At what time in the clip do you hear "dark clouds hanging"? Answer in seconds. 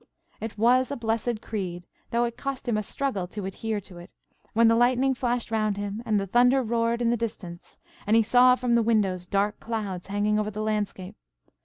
9.27-10.39